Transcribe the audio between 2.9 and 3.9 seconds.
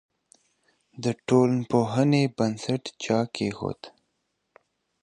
چا کيښود؟